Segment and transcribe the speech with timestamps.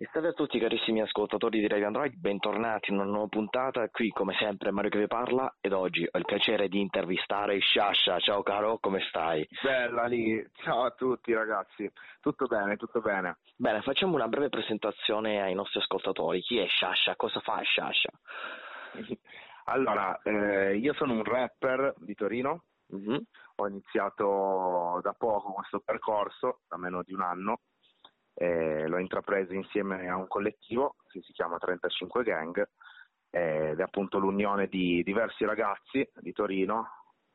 [0.00, 4.10] E salve a tutti carissimi ascoltatori di Radio Android, bentornati in una nuova puntata, qui
[4.10, 8.44] come sempre Mario che vi parla ed oggi ho il piacere di intervistare Sciascia, ciao
[8.44, 9.44] caro, come stai?
[9.60, 11.90] Bella lì, ciao a tutti ragazzi,
[12.20, 13.38] tutto bene, tutto bene.
[13.56, 18.10] Bene, facciamo una breve presentazione ai nostri ascoltatori, chi è Sciascia, cosa fa Sciascia?
[19.64, 22.62] Allora, eh, io sono un rapper di Torino,
[22.94, 23.18] mm-hmm.
[23.56, 27.60] ho iniziato da poco questo percorso, da meno di un anno,
[28.40, 32.68] eh, l'ho intrapreso insieme a un collettivo che si chiama 35 Gang
[33.30, 36.86] ed è appunto l'unione di diversi ragazzi di Torino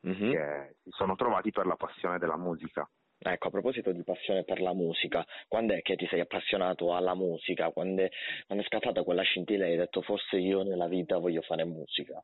[0.06, 0.30] mm-hmm.
[0.30, 2.88] che si sono trovati per la passione della musica.
[3.18, 7.14] Ecco, a proposito di passione per la musica, quando è che ti sei appassionato alla
[7.14, 7.70] musica?
[7.70, 8.10] Quando è,
[8.46, 12.22] quando è scattata quella scintilla e hai detto forse io nella vita voglio fare musica?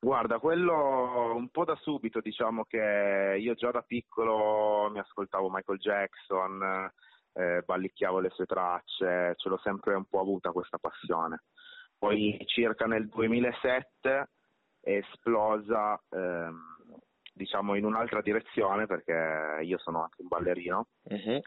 [0.00, 5.78] Guarda, quello un po' da subito, diciamo che io già da piccolo mi ascoltavo Michael
[5.78, 6.92] Jackson,
[7.34, 11.42] eh, ballicchiavo le sue tracce, ce l'ho sempre un po' avuta questa passione.
[11.98, 14.28] Poi circa nel 2007
[14.80, 16.60] è esplosa, ehm,
[17.32, 20.88] diciamo, in un'altra direzione perché io sono anche un ballerino.
[21.02, 21.40] Uh-huh.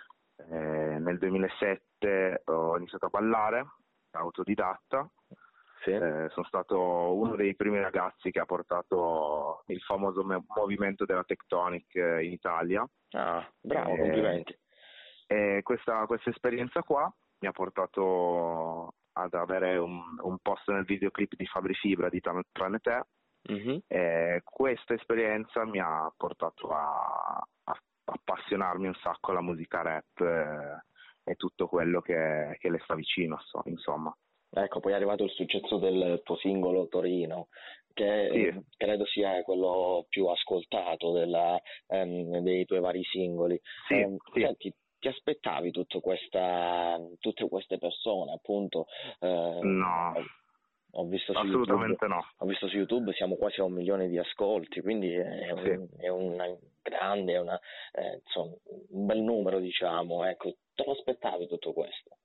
[0.50, 3.66] Eh, nel 2007 ho iniziato a ballare,
[4.12, 5.10] autodidatta.
[5.84, 5.92] Sì.
[5.92, 11.24] Eh, sono stato uno dei primi ragazzi che ha portato il famoso me- movimento della
[11.24, 12.86] Tectonic in Italia.
[13.12, 14.58] Ah, bravo, eh, complimenti.
[15.28, 21.36] E questa, questa esperienza qua mi ha portato ad avere un, un posto nel videoclip
[21.36, 23.02] di Fabri Fibra di Tranne Te.
[23.52, 23.78] Mm-hmm.
[23.88, 31.32] E questa esperienza mi ha portato a, a appassionarmi un sacco alla musica rap e,
[31.32, 34.16] e tutto quello che, che, le sta vicino, so, insomma.
[34.50, 37.48] Ecco, poi è arrivato il successo del tuo singolo Torino,
[37.94, 38.66] che sì.
[38.78, 43.60] credo sia quello più ascoltato della, um, dei tuoi vari singoli.
[43.88, 44.42] Sì, um, sì.
[44.42, 44.74] Senti,
[45.08, 48.88] ti aspettavi questa, tutte queste persone, appunto?
[49.20, 50.14] Eh, no.
[50.92, 52.26] Ho visto Assolutamente YouTube, no.
[52.38, 55.70] Ho visto su YouTube, siamo quasi a un milione di ascolti, quindi è, sì.
[55.70, 56.46] un, è una
[56.82, 57.60] grande, è una,
[57.92, 58.56] eh, insomma,
[58.90, 60.26] un bel numero, diciamo.
[60.26, 62.18] Ecco, te lo aspettavi tutto questo?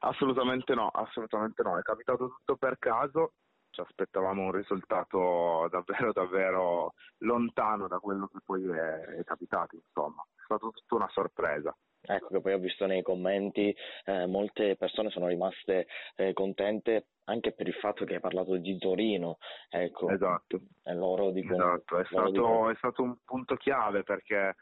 [0.00, 1.78] Assolutamente no, assolutamente no.
[1.78, 3.32] È capitato tutto per caso.
[3.70, 10.22] Ci aspettavamo un risultato davvero, davvero lontano da quello che poi è, è capitato, insomma.
[10.34, 11.76] È stata tutta una sorpresa.
[12.06, 13.74] Ecco che poi ho visto nei commenti
[14.04, 18.78] eh, molte persone sono rimaste eh, contente anche per il fatto che hai parlato di
[18.78, 19.38] Torino.
[19.68, 20.60] Ecco, esatto.
[20.84, 21.98] Loro dicono, esatto.
[21.98, 22.70] È, stato, dicono...
[22.70, 24.54] è stato un punto chiave perché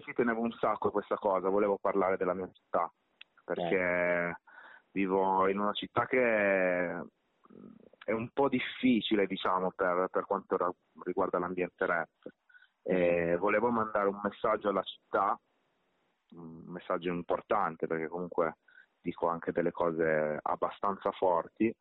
[0.00, 2.92] ci tenevo un sacco a questa cosa, volevo parlare della mia città
[3.44, 4.36] perché eh.
[4.92, 6.90] vivo in una città che
[8.04, 12.08] è un po' difficile diciamo per, per quanto riguarda l'ambiente rap.
[12.86, 15.38] E volevo mandare un messaggio alla città
[16.36, 18.56] un messaggio importante perché comunque
[19.00, 21.74] dico anche delle cose abbastanza forti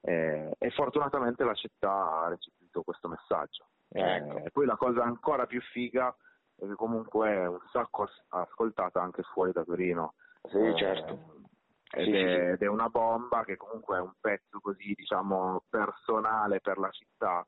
[0.00, 3.68] eh, e fortunatamente la città ha recepito questo messaggio.
[3.88, 4.38] Ecco.
[4.38, 6.14] E poi la cosa ancora più figa
[6.56, 10.14] è che comunque è un sacco ascoltata anche fuori da Torino.
[10.42, 11.42] Sì, eh, certo.
[11.90, 16.60] Ed, sì, è, ed, è, una bomba che comunque è un pezzo così, diciamo, personale
[16.60, 17.46] per la città,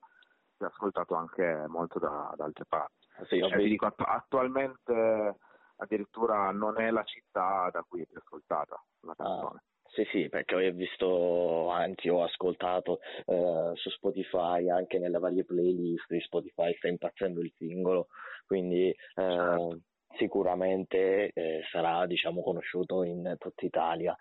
[0.57, 3.07] che è ascoltato anche molto da, da altre parti.
[3.25, 5.37] Sì, cioè, dico, attualmente
[5.77, 9.59] addirittura non è la città da cui è più ascoltata la ah, canzone.
[9.59, 15.45] Ah, sì, sì, perché ho visto, anzi ho ascoltato eh, su Spotify, anche nelle varie
[15.45, 18.09] playlist di Spotify sta impazzendo il singolo,
[18.47, 19.79] quindi eh, certo.
[20.17, 24.15] sicuramente eh, sarà diciamo, conosciuto in tutta Italia.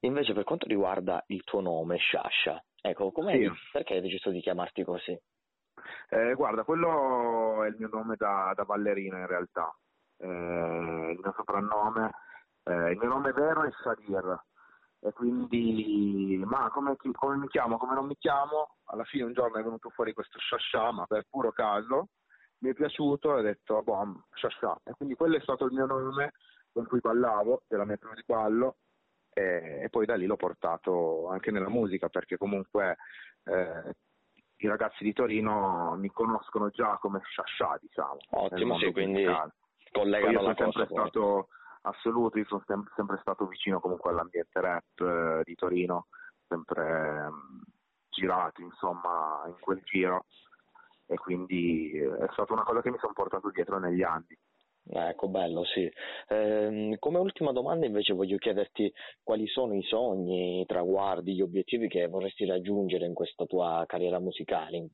[0.00, 3.50] Invece per quanto riguarda il tuo nome, Sciascia, ecco, sì.
[3.72, 5.20] perché hai deciso di chiamarti così?
[6.10, 9.74] Eh, guarda, quello è il mio nome da, da ballerina in realtà
[10.18, 12.10] eh, il mio soprannome,
[12.64, 14.44] eh, il mio nome vero è Sadir
[15.00, 19.58] e quindi ma come, come, mi chiamo, come non mi chiamo, alla fine un giorno
[19.58, 22.08] è venuto fuori questo Shasha, ma per puro caso
[22.58, 25.86] mi è piaciuto e ho detto boh, Shasha e quindi quello è stato il mio
[25.86, 26.32] nome
[26.72, 28.76] con cui ballavo, della mia prima di ballo
[29.32, 32.96] e, e, poi da lì l'ho portato anche nella musica perché comunque
[33.44, 33.94] eh,
[34.56, 38.16] i ragazzi di Torino mi conoscono già come Shasha diciamo.
[38.30, 39.52] Ottimo, sì, quindi musicale
[39.92, 41.48] collegano io sono sempre cosa, stato
[41.82, 46.06] assoluto, io sono sem- sempre stato vicino comunque all'ambiente rap eh, di Torino,
[46.46, 47.66] sempre eh,
[48.10, 50.26] girato insomma in quel giro
[51.06, 54.36] e quindi eh, è stata una cosa che mi sono portato dietro negli anni.
[54.90, 55.90] Ecco, bello, sì.
[56.28, 58.90] Eh, come ultima domanda invece voglio chiederti
[59.22, 64.18] quali sono i sogni, i traguardi, gli obiettivi che vorresti raggiungere in questa tua carriera
[64.18, 64.88] musicale?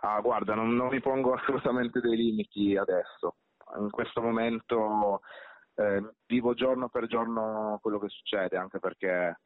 [0.00, 3.36] Ah, guarda, non, non mi pongo assolutamente dei limiti adesso
[3.78, 5.20] in questo momento
[5.76, 9.40] eh, vivo giorno per giorno quello che succede, anche perché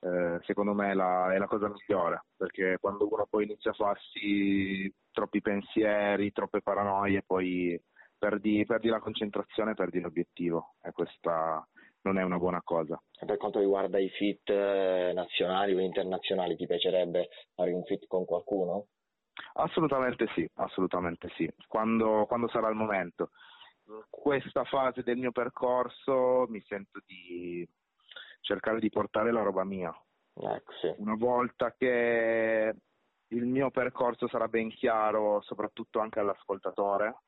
[0.00, 3.74] eh, secondo me è la, è la, cosa migliore, perché quando uno poi inizia a
[3.74, 7.80] farsi troppi pensieri, troppe paranoie, poi
[8.18, 11.66] perdi, perdi la concentrazione, perdi l'obiettivo e questa
[12.02, 13.00] non è una buona cosa.
[13.18, 18.06] E per quanto riguarda i fit eh, nazionali o internazionali, ti piacerebbe fare un fit
[18.06, 18.88] con qualcuno?
[19.54, 23.30] Assolutamente sì, assolutamente sì, quando, quando sarà il momento.
[24.08, 27.68] Questa fase del mio percorso mi sento di
[28.40, 29.94] cercare di portare la roba mia.
[30.34, 30.92] Ecco, sì.
[30.98, 32.74] Una volta che
[33.28, 37.22] il mio percorso sarà ben chiaro, soprattutto anche all'ascoltatore,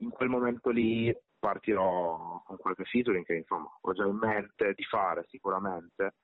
[0.00, 4.84] in quel momento lì partirò con qualche featuring che insomma ho già in mente di
[4.84, 6.14] fare sicuramente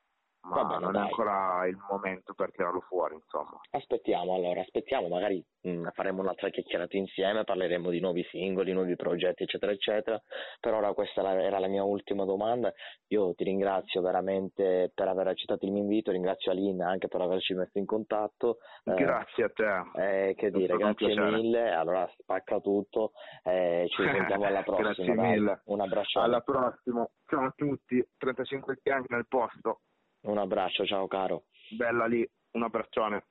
[0.48, 1.02] ma bene, non dai.
[1.02, 3.60] è ancora il momento per tirarlo fuori, insomma.
[3.70, 8.94] Aspettiamo allora, aspettiamo, magari mh, mm, faremo un'altra chiacchierata insieme, parleremo di nuovi singoli, nuovi
[8.96, 10.20] progetti, eccetera, eccetera.
[10.60, 12.72] Per ora questa era la mia ultima domanda.
[13.08, 17.54] Io ti ringrazio veramente per aver accettato il mio invito, ringrazio Alina anche per averci
[17.54, 18.58] messo in contatto.
[18.84, 20.28] Eh, grazie a te.
[20.28, 21.72] Eh, che dire, grazie mille.
[21.72, 23.12] Allora spacca tutto,
[23.42, 24.92] eh, ci sentiamo alla prossima.
[24.92, 25.60] grazie mille.
[25.64, 26.20] Un abbraccio.
[26.20, 27.08] Alla prossima.
[27.26, 29.80] Ciao a tutti, 35 anni nel posto.
[30.26, 31.44] Un abbraccio, ciao caro.
[31.70, 33.24] Bella lì, un abbraccione.